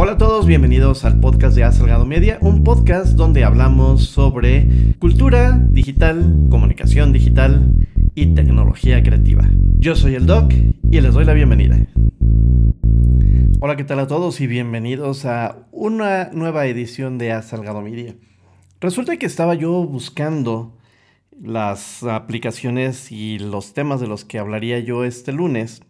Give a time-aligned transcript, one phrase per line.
[0.00, 4.94] Hola a todos, bienvenidos al podcast de A Salgado Media, un podcast donde hablamos sobre
[5.00, 7.72] cultura digital, comunicación digital
[8.14, 9.50] y tecnología creativa.
[9.76, 11.80] Yo soy el Doc y les doy la bienvenida.
[13.58, 18.14] Hola, ¿qué tal a todos y bienvenidos a una nueva edición de A Salgado Media?
[18.80, 20.78] Resulta que estaba yo buscando
[21.42, 25.82] las aplicaciones y los temas de los que hablaría yo este lunes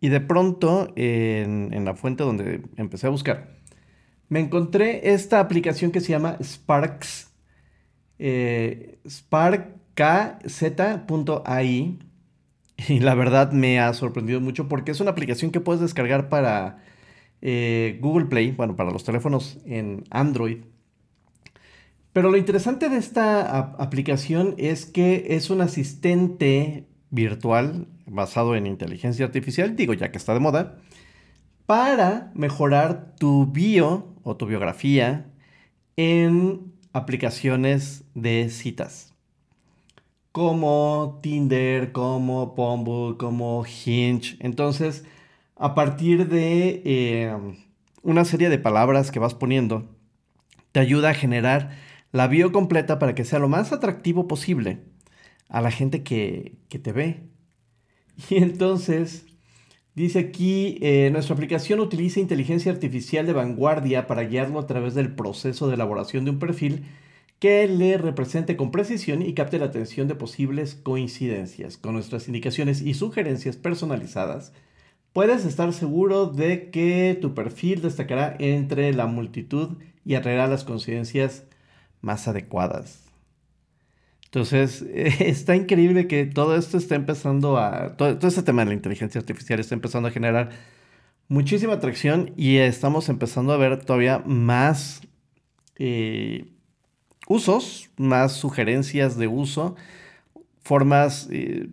[0.00, 3.54] y de pronto en, la fuente donde empecé a buscar
[4.28, 7.32] me encontré esta aplicación que se llama Sparks,
[8.18, 9.68] eh, sparkz.ai
[12.88, 16.82] y la verdad me ha sorprendido mucho porque es una aplicación que puedes descargar para
[17.42, 20.64] eh, Google Play, bueno, para los teléfonos en Android.
[22.12, 29.24] Pero lo interesante de esta aplicación es que es un asistente virtual basado en inteligencia
[29.24, 30.78] artificial, digo ya que está de moda,
[31.66, 35.26] para mejorar tu bio o tu biografía
[35.96, 39.14] en aplicaciones de citas.
[40.32, 44.36] Como Tinder, como Bumble, como Hinge.
[44.40, 45.04] Entonces,
[45.56, 47.36] a partir de eh,
[48.02, 49.88] una serie de palabras que vas poniendo,
[50.72, 51.78] te ayuda a generar
[52.10, 54.82] la bio completa para que sea lo más atractivo posible
[55.48, 57.20] a la gente que, que te ve.
[58.30, 59.26] Y entonces
[59.94, 65.14] Dice aquí, eh, nuestra aplicación utiliza inteligencia artificial de vanguardia para guiarlo a través del
[65.14, 66.84] proceso de elaboración de un perfil
[67.38, 71.76] que le represente con precisión y capte la atención de posibles coincidencias.
[71.78, 74.52] Con nuestras indicaciones y sugerencias personalizadas,
[75.12, 81.44] puedes estar seguro de que tu perfil destacará entre la multitud y atraerá las coincidencias
[82.00, 83.03] más adecuadas.
[84.34, 84.82] Entonces,
[85.20, 89.60] está increíble que todo esto está empezando a, todo, este tema de la inteligencia artificial
[89.60, 90.50] está empezando a generar
[91.28, 95.02] muchísima atracción y estamos empezando a ver todavía más
[95.76, 96.46] eh,
[97.28, 99.76] usos, más sugerencias de uso,
[100.64, 101.68] formas, eh,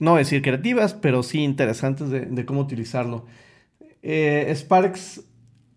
[0.00, 3.26] no decir creativas, pero sí interesantes de, cómo utilizarlo.
[4.02, 5.22] Eh, Sparks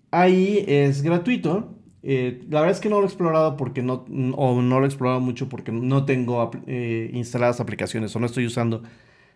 [0.09, 4.05] ahí es gratuito eh, la verdad es que no lo he explorado porque no,
[4.35, 8.45] o no lo he explorado mucho porque no tengo eh, instaladas aplicaciones o no estoy
[8.45, 8.83] usando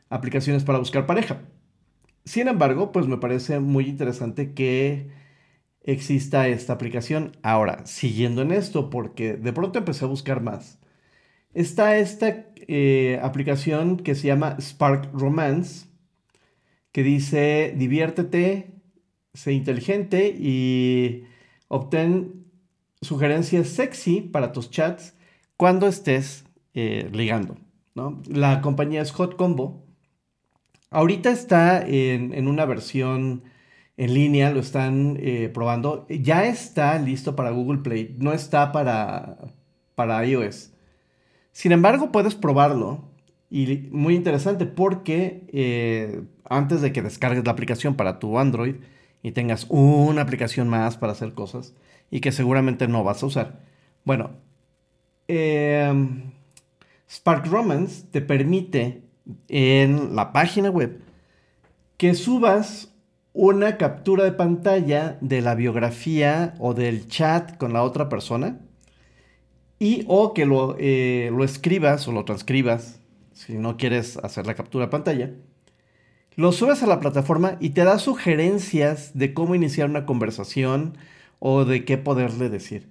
[0.10, 1.42] aplicaciones para buscar pareja.
[2.26, 5.12] Sin embargo, pues me parece muy interesante que
[5.84, 7.38] exista esta aplicación.
[7.44, 10.80] Ahora, siguiendo en esto, porque de pronto empecé a buscar más,
[11.54, 15.88] está esta eh, aplicación que se llama Spark Romance,
[16.92, 18.82] que dice diviértete,
[19.34, 21.26] sé inteligente y
[21.70, 22.47] obtén
[23.02, 25.16] sugerencias sexy para tus chats
[25.56, 27.58] cuando estés eh, ligando.
[27.96, 28.22] ¿no?
[28.28, 29.84] La compañía es Hot Combo.
[30.90, 33.44] Ahorita está en, una versión
[33.98, 36.06] en línea, lo están eh, probando.
[36.10, 39.38] Ya está listo para Google Play, no está para,
[39.96, 40.72] para iOS.
[41.52, 43.10] Sin embargo, puedes probarlo.
[43.50, 48.76] Y muy interesante porque eh, antes de que descargues la aplicación para tu Android
[49.24, 51.74] y tengas una aplicación más para hacer cosas,
[52.10, 53.60] y que seguramente no vas a usar.
[54.04, 54.32] Bueno,
[55.28, 56.32] em,
[57.10, 59.04] Spark Romance te permite
[59.50, 61.02] en la página web
[61.98, 62.94] que subas
[63.34, 68.60] una captura de pantalla de la biografía o del chat con la otra persona
[69.80, 73.00] y o que lo, eh, lo escribas o lo transcribas
[73.34, 75.32] si no quieres hacer la captura de pantalla.
[76.36, 80.98] Lo subes a la plataforma y te da sugerencias de cómo iniciar una conversación,
[81.40, 82.90] o de qué poderle decir.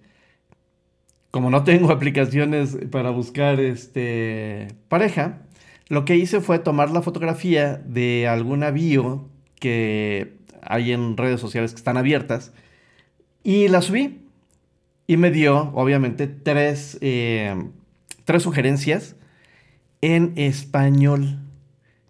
[1.31, 5.43] Como no tengo aplicaciones para buscar este, pareja,
[5.89, 9.29] lo que hice fue tomar la fotografía de alguna bio
[9.61, 12.53] que hay en redes sociales que están abiertas
[13.43, 14.23] y la subí.
[15.09, 17.55] Y me dio, obviamente, tres, eh,
[18.25, 19.15] tres sugerencias
[20.01, 21.39] en español.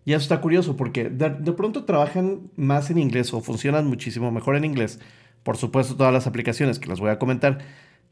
[0.06, 4.30] Y eso está curioso porque de, de, pronto trabajan más en inglés o funcionan muchísimo
[4.30, 4.98] mejor en inglés
[5.46, 7.58] por supuesto, todas las aplicaciones que les voy a comentar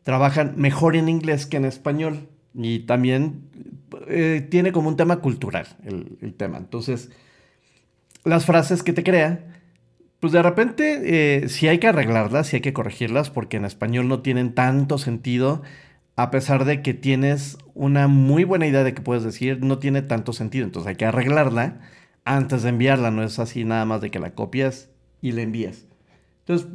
[0.04, 2.28] trabajan mejor en inglés que en español.
[2.54, 3.42] Y también
[4.06, 6.58] eh, tiene como un tema cultural el, tema.
[6.58, 7.10] Entonces,
[8.22, 9.46] las frases que te crea,
[10.20, 11.00] pues de repente
[11.42, 14.96] eh, sí hay que arreglarlas, sí hay que corregirlas, porque en español no tienen tanto
[14.96, 15.62] sentido,
[16.14, 20.02] a pesar de que tienes una muy buena idea de que puedes decir, no tiene
[20.02, 20.66] tanto sentido.
[20.66, 21.80] Entonces hay que arreglarla
[22.25, 24.88] antes de enviarla, no es así nada más de que la copias
[25.20, 25.87] y la envías.
[26.46, 26.69] Entonces,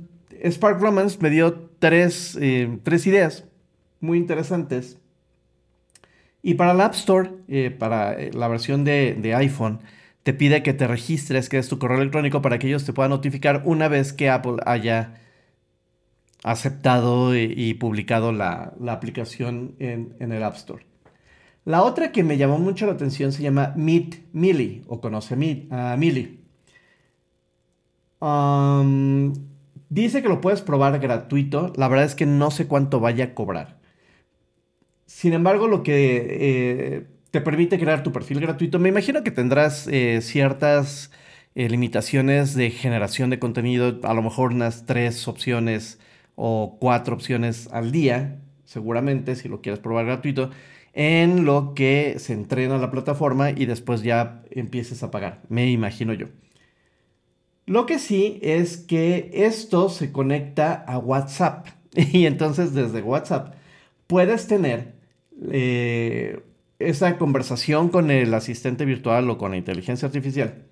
[0.43, 3.45] Spark Romance me dio tres, eh, tres ideas
[3.99, 4.99] muy interesantes.
[6.41, 9.79] Y para la App Store, eh, para eh, la versión de, iPhone,
[10.23, 13.11] te pide que te registres, que es tu correo electrónico, para que ellos te puedan
[13.11, 15.15] notificar una vez que Apple haya
[16.43, 20.85] aceptado y, publicado la, aplicación en, el App Store.
[21.65, 25.33] La otra que me llamó mucho la atención se llama Meet Millie o conoce
[25.71, 26.39] a Millie.
[28.21, 29.48] Um,
[29.89, 31.73] dice que lo puedes probar gratuito.
[31.75, 33.79] La verdad es que no sé cuánto vaya a cobrar.
[35.05, 39.87] Sin embargo, lo que eh, te permite crear tu perfil gratuito, me imagino que tendrás
[39.87, 41.11] eh, ciertas
[41.55, 45.99] eh, limitaciones de generación de contenido, a lo mejor unas tres opciones
[46.35, 50.51] o cuatro opciones al día, seguramente, si lo quieres probar gratuito,
[50.93, 56.13] en lo que se entrena la plataforma y después ya empieces a pagar, me imagino
[56.13, 56.27] yo.
[57.69, 63.53] Lo que sí es que esto se conecta a WhatsApp y entonces desde WhatsApp
[64.07, 64.95] puedes tener
[65.51, 66.41] eh,
[66.79, 70.65] esa conversación con el asistente virtual o con la inteligencia artificial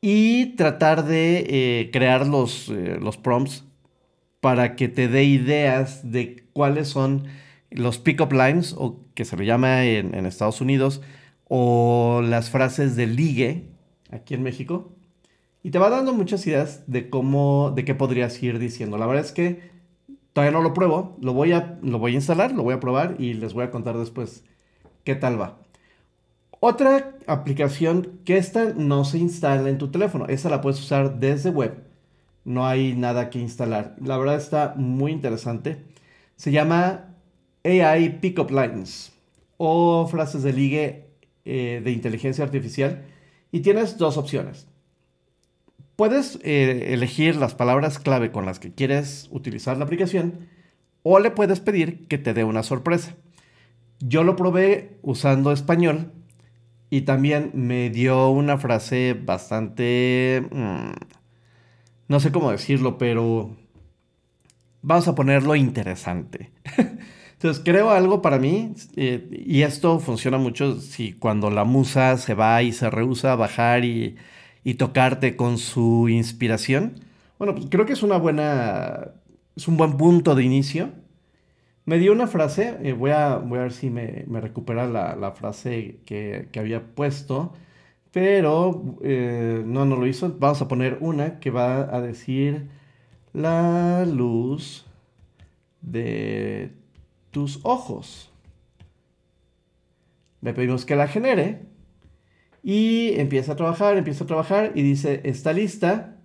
[0.00, 3.64] y tratar de eh, crear los, eh, los prompts
[4.40, 7.24] para que te dé ideas de cuáles son
[7.68, 11.02] los pick-up lines, o que se le llama en, Estados Unidos,
[11.48, 13.70] o las frases de ligue
[14.12, 14.92] aquí en México.
[15.62, 18.98] Y te va dando muchas ideas de cómo, de qué podrías ir diciendo.
[18.98, 19.70] La verdad es que
[20.32, 23.16] todavía no lo pruebo, lo voy a, lo voy a instalar, lo voy a probar
[23.18, 24.44] y les voy a contar después
[25.04, 25.58] qué tal va.
[26.58, 31.50] Otra aplicación que esta no se instala en tu teléfono, esa la puedes usar desde
[31.50, 31.84] web.
[32.44, 33.96] No hay nada que instalar.
[34.00, 35.84] La verdad está muy interesante.
[36.36, 37.14] Se llama
[37.64, 39.12] AI Pickup Lines
[39.56, 41.06] o frases de ligue
[41.44, 43.04] eh, de inteligencia artificial
[43.52, 44.66] y tienes dos opciones.
[46.02, 50.48] Puedes eh, elegir las palabras clave con las que quieres utilizar la aplicación
[51.04, 53.14] o le puedes pedir que te dé una sorpresa.
[54.00, 56.10] Yo lo probé usando español
[56.90, 60.44] y también me dio una frase bastante...
[60.50, 60.90] Mm,
[62.08, 63.54] no sé cómo decirlo, pero...
[64.80, 66.50] Vamos a ponerlo interesante.
[67.34, 72.34] Entonces creo algo para mí, eh, y esto funciona mucho si cuando la musa se
[72.34, 74.16] va y se rehúsa a bajar y,
[74.74, 77.00] tocarte con su inspiración.
[77.38, 79.12] Bueno, pues creo que es una buena,
[79.56, 80.90] es un buen punto de inicio
[81.84, 85.98] me dio una frase, eh, voy, a, voy a ver si me, recupera la, frase
[86.06, 87.52] que, había puesto,
[88.12, 90.36] pero eh, no, no lo hizo.
[90.38, 92.68] Vamos a poner una que va a decir
[93.32, 94.86] la luz
[95.80, 96.72] de
[97.30, 98.30] tus ojos.
[100.40, 101.62] Le pedimos que la genere
[102.62, 106.16] y empieza a trabajar, empieza a trabajar y dice, está lista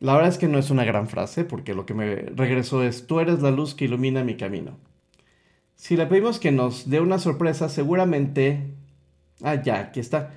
[0.00, 3.06] la verdad es que no es una gran frase porque lo que me regresó es,
[3.06, 4.78] tú eres la luz que ilumina mi camino.
[5.74, 8.74] Si le pedimos que nos dé una sorpresa, seguramente...
[9.42, 10.34] Ah, ya, aquí está.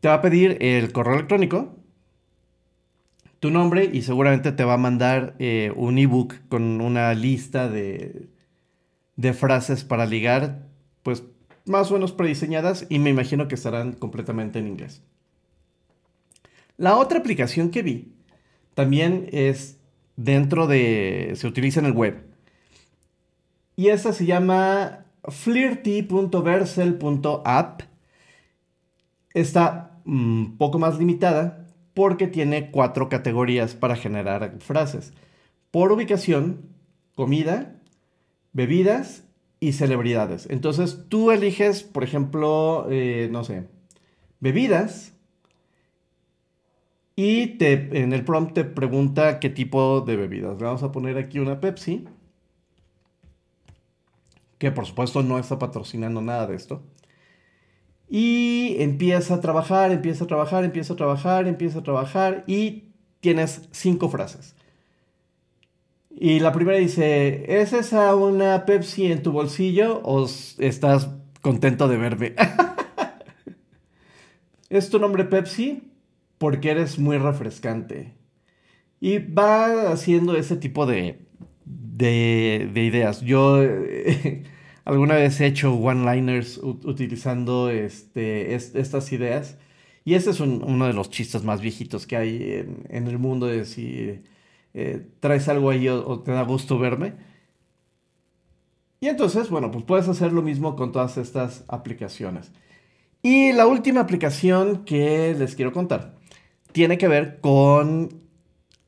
[0.00, 1.76] Te va a pedir el correo electrónico,
[3.40, 8.28] tu nombre y seguramente te va a mandar eh, un ebook con una lista de,
[9.16, 10.68] de frases para ligar,
[11.02, 11.24] pues
[11.66, 15.02] más o menos prediseñadas y me imagino que estarán completamente en inglés.
[16.76, 18.12] La otra aplicación que vi
[18.74, 19.78] también es
[20.16, 22.22] dentro de, se utiliza en el web.
[23.76, 27.82] Y esta se llama flirty.versel.app.
[29.34, 35.12] Está un poco más limitada porque tiene cuatro categorías para generar frases.
[35.70, 36.68] Por ubicación,
[37.14, 37.80] comida,
[38.52, 39.25] bebidas
[39.66, 40.46] y celebridades.
[40.48, 43.64] Entonces tú eliges, por ejemplo, eh, no sé,
[44.38, 45.12] bebidas,
[47.16, 50.58] y te, en el prompt te pregunta qué tipo de bebidas.
[50.58, 52.06] Le vamos a poner aquí una Pepsi.
[54.58, 56.82] Que por supuesto no está patrocinando nada de esto.
[58.08, 62.44] Y empieza a trabajar, empieza a trabajar, empieza a trabajar, empieza a trabajar.
[62.46, 62.84] Y
[63.20, 64.55] tienes cinco frases.
[66.18, 70.26] Y la primera dice, ¿es esa una Pepsi en tu bolsillo o
[70.58, 71.10] estás
[71.42, 72.34] contento de verme?
[74.70, 75.82] ¿Es tu nombre Pepsi?
[76.38, 78.14] porque eres muy refrescante.
[79.00, 81.20] Y va haciendo ese tipo de,
[81.64, 83.20] de, ideas.
[83.22, 83.62] Yo
[84.84, 89.58] alguna vez he hecho one-liners utilizando este, estas ideas.
[90.04, 93.64] Y ese es uno de los chistes más viejitos que hay en, el mundo de
[93.64, 94.22] si
[94.78, 97.14] eh, traes algo ahí o, te da gusto verme.
[99.00, 102.52] Y entonces, bueno, pues puedes hacer lo mismo con todas estas aplicaciones.
[103.22, 106.16] Y la última aplicación que les quiero contar
[106.72, 108.20] tiene que ver con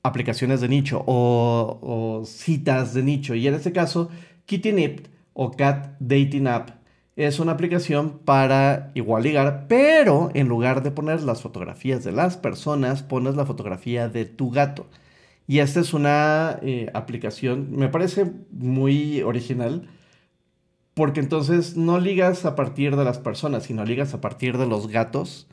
[0.03, 3.35] aplicaciones de nicho o, citas de nicho.
[3.35, 4.11] Y en este caso,
[4.45, 4.97] Kitty
[5.33, 6.71] o Cat Dating App
[7.17, 12.37] es una aplicación para igual ligar, pero en lugar de poner las fotografías de las
[12.37, 14.87] personas, pones la fotografía de tu gato.
[15.49, 19.89] Y esta es una eh, aplicación, me parece muy original,
[20.95, 24.89] porque entonces no ligas a partir de las personas, sino ligas a partir de los
[24.89, 25.49] gatos.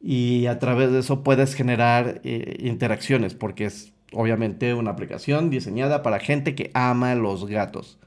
[0.00, 6.02] Y a través de eso puedes generar eh, interacciones, porque es obviamente una aplicación diseñada
[6.02, 7.98] para gente que ama los gatos.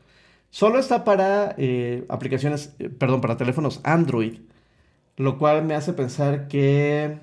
[0.51, 4.39] Solo está para eh, aplicaciones, perdón, para teléfonos Android,
[5.17, 7.19] lo cual me hace pensar que,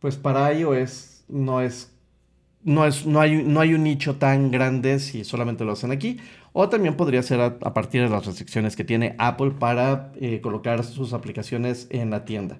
[0.00, 1.91] pues para iOS no es,
[2.64, 6.18] no es, no hay, no hay un nicho tan grande si solamente lo hacen aquí.
[6.52, 10.84] O también podría ser a, partir de las restricciones que tiene Apple para eh, colocar
[10.84, 12.58] sus aplicaciones en la tienda.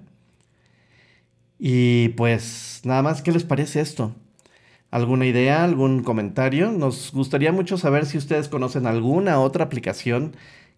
[1.59, 4.13] Y pues nada más, ¿qué les parece esto?
[4.93, 6.71] alguna idea, algún comentario.
[6.71, 10.35] Nos gustaría mucho saber si ustedes conocen alguna otra aplicación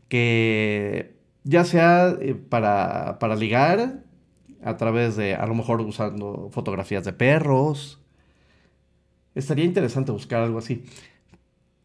[0.08, 4.03] que ya sea eh, para, para ligar
[4.63, 8.00] a través de, a lo mejor usando fotografías de perros.
[9.36, 10.84] Estaría interesante buscar algo así.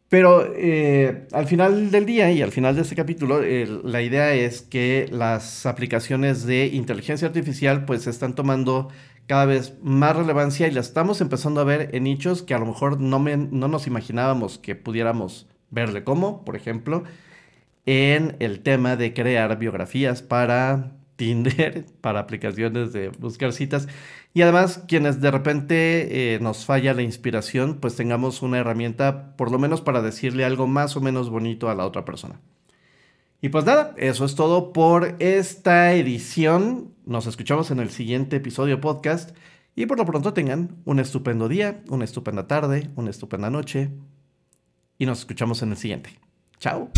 [0.08, 4.60] Pero eh, al final del día y al final de este capítulo, la idea es
[4.60, 8.88] que las aplicaciones de inteligencia artificial pues están tomando
[9.28, 12.66] cada vez más relevancia y la estamos empezando a ver en nichos que a lo
[12.66, 17.04] mejor no, no nos imaginábamos que pudiéramos verle como, por ejemplo,
[17.86, 23.86] en el tema de crear biografías para Tinder, para aplicaciones de buscar citas.
[24.32, 29.52] Y además, quienes de repente eh, nos falla la inspiración, pues tengamos una herramienta, por
[29.52, 32.40] lo menos para decirle algo más o menos bonito a la otra persona.
[33.42, 36.94] Y pues nada, eso es todo por esta edición.
[37.04, 39.36] Nos escuchamos en el siguiente episodio podcast.
[39.76, 43.90] Y por lo pronto tengan un estupendo día, una estupenda tarde, una estupenda noche.
[44.96, 46.18] Y nos escuchamos en el siguiente.
[46.58, 46.90] Chao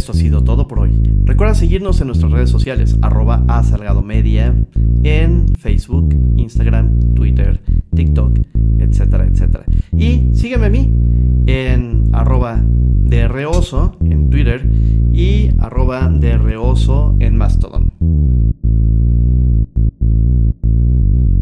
[0.00, 1.02] esto ha sido todo por hoy.
[1.24, 4.54] Recuerda seguirnos en nuestras redes sociales, arroba a Salgado Media,
[5.02, 7.60] en Facebook, Instagram, Twitter,
[7.94, 8.38] TikTok,
[8.78, 9.64] etcétera, etcétera.
[9.94, 10.90] Y sígueme a mí
[11.46, 14.70] en arroba de Reoso en Twitter
[15.12, 17.92] y arroba de Reoso en Mastodon.